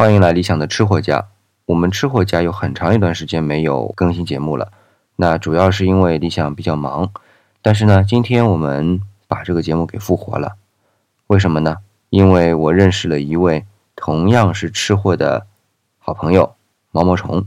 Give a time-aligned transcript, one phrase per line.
[0.00, 1.28] 欢迎来理想的吃货家。
[1.66, 4.72] 我们吃货家有很长一段时间没有更新节目了，
[5.16, 7.12] 那主要是因为理想比较忙。
[7.60, 10.56] 但是呢，今天我们把这个节目给复活了。
[11.26, 11.76] 为什么呢？
[12.08, 15.46] 因为我认识了一位同样是吃货的
[15.98, 16.54] 好朋友
[16.92, 17.44] 毛毛虫。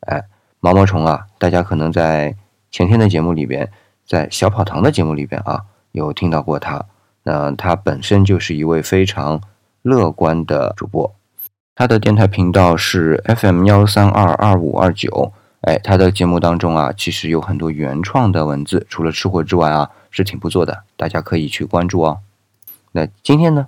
[0.00, 0.24] 哎，
[0.60, 2.34] 毛毛虫啊，大家可能在
[2.70, 3.70] 前天的节目里边，
[4.06, 6.86] 在小跑堂的节目里边啊，有听到过他。
[7.24, 9.42] 那他本身就是一位非常
[9.82, 11.14] 乐观的主播。
[11.82, 15.32] 他的电台频道是 FM 幺三二二五二九，
[15.62, 22.20] 哎，他的节目当中啊，其实有很多原创的文字，除了吃货之外啊，是挺不错的，大家可以去关注哦。
[22.92, 23.66] 那今天呢，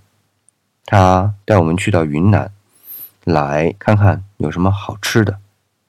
[0.87, 2.53] 他带我们去到云南，
[3.25, 5.41] 来看看有什么好吃的，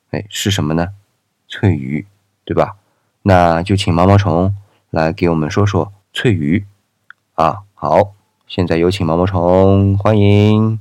[0.10, 0.88] 哎，是什么呢？
[1.48, 2.08] 脆鱼，
[2.44, 2.78] 对吧？
[3.22, 4.56] 那就请毛毛虫
[4.90, 6.66] 来给我们说说脆鱼
[7.36, 7.62] 啊。
[7.76, 8.14] 好，
[8.48, 10.80] 现在有请毛毛虫，欢迎。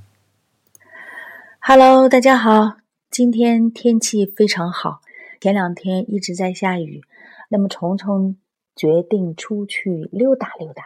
[1.67, 2.77] Hello，大家好。
[3.11, 5.01] 今天天气非常好，
[5.41, 7.01] 前两天一直在下雨。
[7.49, 8.37] 那么虫虫
[8.77, 10.83] 决定出去溜达溜达，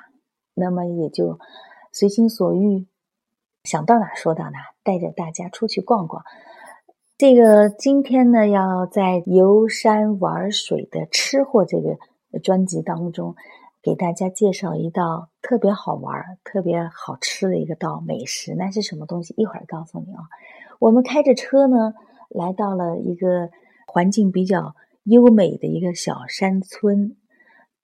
[0.54, 1.40] 那么也就
[1.90, 2.86] 随心所欲，
[3.64, 6.22] 想到哪说到哪，带着大家出去逛逛。
[7.16, 11.98] 这个今天呢，要在游山玩水的吃货这个
[12.38, 13.34] 专辑当中，
[13.82, 18.54] 给大家介绍一道特别好玩、特别好吃的一个道美食。
[18.54, 19.32] 那是什么东西？
[19.38, 20.20] 一会儿告诉你啊。
[20.78, 21.94] 我们开着车呢，
[22.28, 23.48] 来到了一个
[23.86, 27.16] 环境比较优美的一个小山村。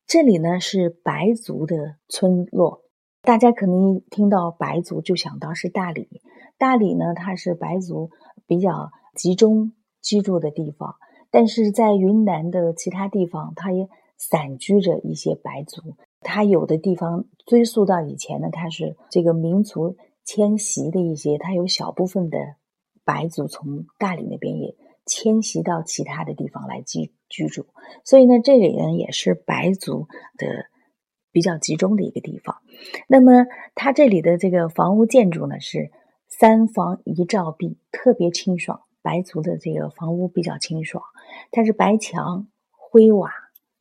[0.07, 2.83] 这里呢是白族的村落，
[3.23, 6.20] 大家可能听到白族就想到是大理。
[6.59, 8.11] 大理呢，它是白族
[8.47, 10.97] 比较集中居住的地方，
[11.31, 15.97] 但是在云南的其他地方，它也散居着一些白族。
[16.25, 22.39] 它有的地方追溯到以前呢，它是这个民族迁徙的一些，它有小部分的。
[23.06, 27.67] 白族从大理那边也迁徙到其他的地方来居居住，
[28.02, 30.08] 所以呢，这里呢也是白族
[30.39, 30.70] 的
[31.30, 32.57] 比较集中的一个地方。
[33.07, 35.90] 那么，它这里的这个房屋建筑呢是
[36.30, 38.80] 三房一照壁，特别清爽。
[39.02, 41.05] 白族的这个房屋比较清爽，
[41.51, 43.30] 它是白墙灰瓦，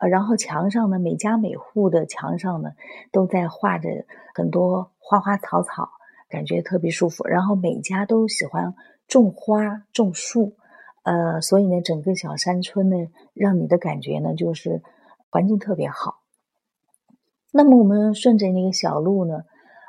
[0.07, 2.71] 然后墙上呢，每家每户的墙上呢
[3.11, 3.89] 都在画着
[4.33, 5.89] 很多花花草草，
[6.29, 7.27] 感觉特别舒服。
[7.27, 8.73] 然后每家都喜欢。
[9.05, 10.53] 种花种树，
[11.03, 12.95] 呃，所以呢，整个小山村呢，
[13.33, 14.81] 让你的感觉呢，就是
[15.29, 16.21] 环境特别好。
[17.51, 19.43] 那么我们顺着那个小路呢，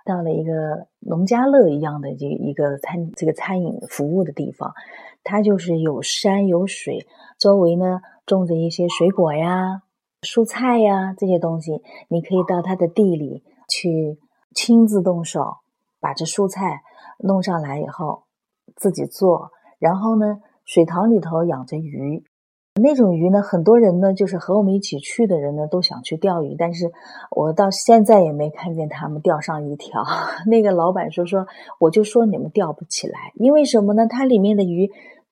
[0.04, 4.74] 到了一个农家乐一样的这一个餐这个餐饮服务的地方，
[5.22, 7.06] 它就是有山有水，
[7.38, 9.80] 周围呢种着一些水果呀、
[10.24, 14.18] 蔬菜呀这些东西，你可以到他的地里去
[14.54, 15.58] 亲自动手
[16.00, 16.82] 把这蔬菜
[17.18, 18.24] 弄上来以后。
[18.76, 22.24] 自己做，然后呢，水塘里头养着鱼，
[22.82, 26.90] 那种鱼呢，很多人呢，就是和我们一起去的人呢，都想去钓鱼，但是
[27.30, 30.02] 我到现在也没看见他们钓上一条。
[30.48, 31.46] 那个老板说说，
[31.78, 34.08] 我就说你们钓不起来，因为什么呢？
[34.08, 34.90] 它里面的鱼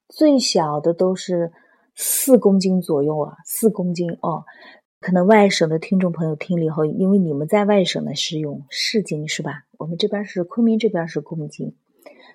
[0.08, 1.50] 最小的都是
[1.96, 4.44] 四公斤左右啊，四公斤哦。
[5.02, 9.64] 可能外省的听众朋友听了以后，因为你们在外省呢是用市斤是吧？
[9.76, 11.74] 我们这边是昆明这边是公斤。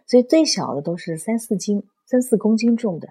[0.05, 3.07] 所以最小的都是三四斤、三四公斤重的，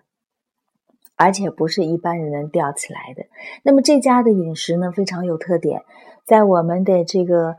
[1.16, 3.24] 而且不是一般人能钓起来的。
[3.62, 5.82] 那么这家的饮食呢非常有特点，
[6.26, 7.56] 在我们的这个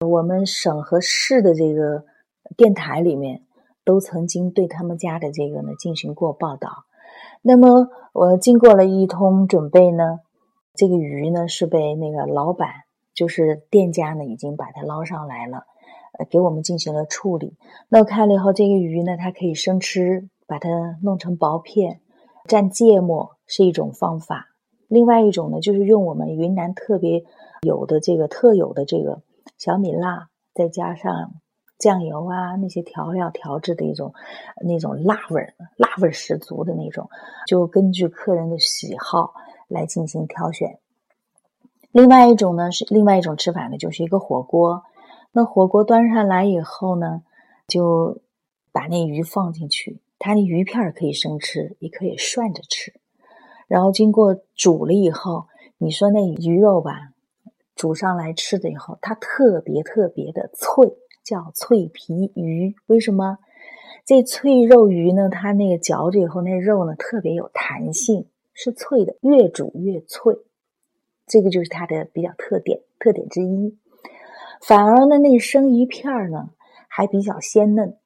[0.00, 2.06] 我们省和市的这个
[2.56, 3.42] 电台里面，
[3.84, 6.84] 都曾经对他们家的这个呢进行过报道。
[7.42, 10.20] 那么我经过了一通准备呢，
[10.74, 12.68] 这个鱼呢是被那个老板，
[13.14, 15.64] 就是店家呢已经把它捞上来了。
[16.18, 17.56] 呃，给我们进行了处理。
[17.88, 20.68] 那我看了以后，这个鱼呢，它可以生吃，把它
[21.02, 22.00] 弄成薄片，
[22.48, 24.46] 蘸芥末是一种方法。
[24.86, 27.24] 另外一种呢，就是用我们云南特别
[27.62, 29.22] 有的这个特有的这个
[29.58, 31.32] 小米辣，再加上
[31.78, 34.14] 酱油啊那些调料调制的一种
[34.64, 37.08] 那种辣味儿，辣味儿十足的那种，
[37.48, 39.34] 就根据客人的喜好
[39.68, 40.78] 来进行挑选。
[41.92, 44.82] 另外一种呢，是另外一种吃法呢，就是一个火锅。
[45.32, 47.22] 那火锅端上来以后呢，
[47.66, 48.20] 就
[48.72, 50.00] 把那鱼放进去。
[50.18, 52.94] 它那鱼片可以生吃，也可以涮着吃。
[53.66, 55.46] 然后经过煮了以后，
[55.78, 57.10] 你说那鱼肉吧，
[57.74, 62.74] 煮上来吃的以后，它特别特别的脆，叫脆皮鱼。
[62.86, 63.38] 为什么？
[64.06, 65.28] 这脆肉鱼呢？
[65.28, 70.38] 它那个嚼着以后，那肉呢特别有弹性，是脆的，越煮越脆。
[71.26, 73.76] 这个就是它的比较特点，特点之一。
[74.60, 76.50] 反而呢，那生鱼片呢
[76.88, 77.98] 还比较鲜嫩，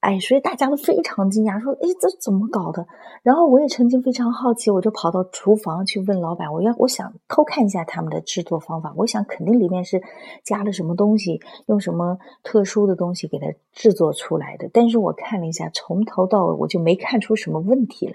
[0.00, 2.86] 哎，所以大家都非常惊讶，说：“哎，这怎么搞的？”
[3.24, 8.92] 然后我也曾经非常好奇，我就跑到厨房去问老板：“我要，我想偷看一下他们的制作方法。
[8.96, 10.02] 我想肯定里面是
[10.44, 18.14] 加了什么东西，用什么特殊的东西给它制作出来的。”但是我看了一下，从头到尾我就没看出什么问题来，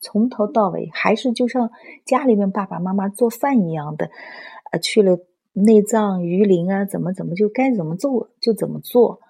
[0.00, 1.70] 从头到尾还是就像
[2.04, 4.10] 家里面爸爸妈妈做饭一样的，
[4.72, 5.18] 呃，去了
[5.52, 9.20] 内脏、鱼鳞啊，怎么怎么就该怎么做就怎么做。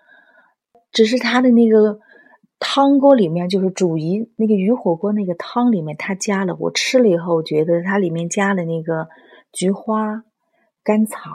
[0.93, 1.99] 只是他的那个
[2.59, 6.57] 汤锅里面，就是煮鱼那个鱼火锅那个汤里面，他加了。
[6.59, 9.09] 我吃了以后，觉得它里面加了那个
[9.53, 10.25] 菊花、
[10.83, 11.31] 甘草，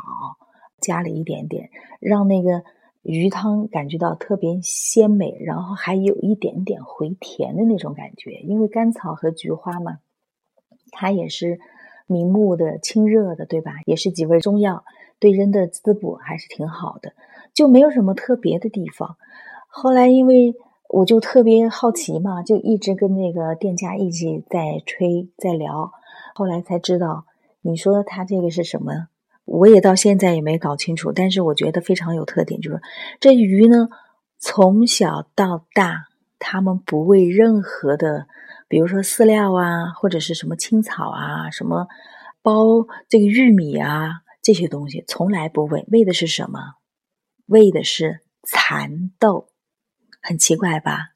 [0.81, 2.63] 加了一点点，让那个
[3.05, 8.31] 鱼汤感觉到特别鲜美，然后还有一点点回甜的那种感觉。
[8.39, 9.99] 因为甘草和菊花嘛，
[10.91, 11.59] 它也是
[12.07, 13.73] 明目的、清热的，对吧？
[13.85, 14.83] 也是几味中药，
[15.19, 17.13] 对人的滋补还是挺好的。
[17.53, 19.17] 就没有什么特别的地方。
[19.67, 20.55] 后来因为
[20.89, 25.91] 我就特别好奇嘛，就一直跟那个店家一起在吹在聊。
[26.33, 27.25] 后来才知道，
[27.61, 29.09] 你说他这个是什么？
[29.45, 31.11] 我也到现在也没搞清楚。
[31.11, 32.81] 但是我觉得非常有特点，就是
[33.19, 33.87] 这鱼呢，
[34.39, 36.07] 从小到大，
[36.39, 38.27] 他们不喂任何的，
[38.67, 41.87] 比如说饲料啊，或者是什么青草啊，什么
[42.41, 45.85] 包这个玉米啊这些东西，从来不喂。
[45.91, 46.59] 喂的是什么？
[47.47, 49.47] 喂的是蚕豆，
[50.21, 51.09] 很奇怪吧？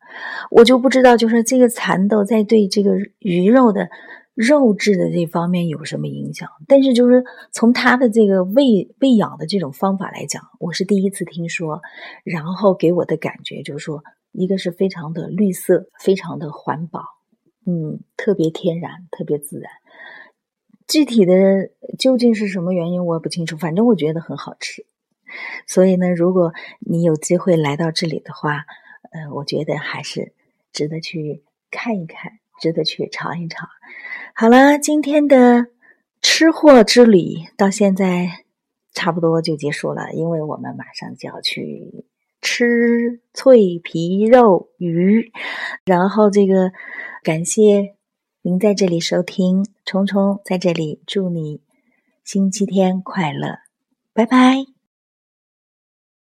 [0.50, 3.90] 我就不知道，就是这个蚕豆在对这个鱼肉的
[4.40, 6.48] 肉质的这方面有什么影响。
[6.66, 11.82] 但是，就是从它的这个喂喂养的这种方法来讲，我是第一次听说。
[12.24, 14.02] 然后给我的感觉就是说，
[14.32, 17.02] 一个是非常的绿色，非常的环保，
[17.66, 19.70] 嗯，特别天然，特别自然。
[20.88, 21.34] 具体的
[21.98, 23.58] 究竟是什么原因，我也不清楚。
[23.58, 24.86] 反正我觉得很好吃。
[25.68, 28.64] 所以呢，如果你有机会来到这里的话，
[29.12, 30.32] 呃，我觉得还是
[30.72, 33.68] 值得去看一看，值得去尝一尝。
[34.36, 35.68] 好了，今天的
[36.22, 38.46] 吃货之旅到现在
[38.94, 42.06] 差不多就结束了，因为我们马上就要去
[42.42, 45.32] 吃脆皮肉鱼。
[45.86, 46.72] 然后这个
[47.24, 47.96] 感谢
[48.42, 51.62] 您在这里收听，虫虫在这里祝你
[52.24, 53.60] 星期天快乐，
[54.14, 54.79] 拜拜。